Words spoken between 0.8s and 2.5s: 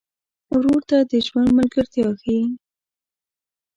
ته د ژوند ملګرتیا ښيي.